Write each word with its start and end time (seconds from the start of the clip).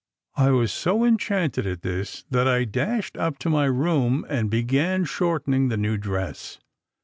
I 0.33 0.49
was 0.49 0.71
so 0.73 1.05
enchanted 1.05 1.67
at 1.67 1.83
this 1.83 2.23
that 2.31 2.47
I 2.47 2.63
dashed 2.65 3.15
up 3.17 3.37
to 3.37 3.51
my 3.51 3.65
room 3.65 4.25
and 4.27 4.49
began 4.49 5.05
shortening 5.05 5.67
the 5.67 5.77
new 5.77 5.95
dress. 5.95 6.57